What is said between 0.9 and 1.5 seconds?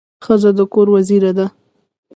وزیره ده.